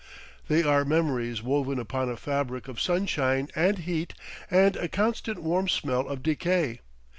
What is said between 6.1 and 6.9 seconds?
decay.